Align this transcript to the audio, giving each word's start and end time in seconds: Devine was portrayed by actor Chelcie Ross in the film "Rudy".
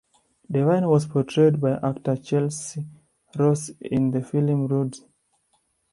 Devine 0.51 0.87
was 0.89 1.05
portrayed 1.05 1.61
by 1.61 1.73
actor 1.73 2.15
Chelcie 2.15 2.87
Ross 3.37 3.69
in 3.81 4.09
the 4.09 4.23
film 4.23 4.65
"Rudy". 4.65 5.01